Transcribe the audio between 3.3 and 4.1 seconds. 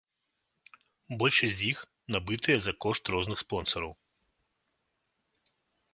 спонсараў.